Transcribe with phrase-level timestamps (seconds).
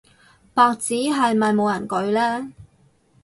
[0.55, 2.53] 白紙係咪冇人舉嘞